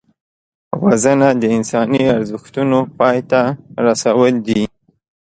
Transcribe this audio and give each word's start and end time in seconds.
وژنه 0.85 1.29
د 1.41 1.43
انساني 1.57 2.01
ارزښتونو 2.17 2.77
پای 2.97 3.19
ته 3.31 3.41
رسول 3.87 4.33
دي 4.47 4.61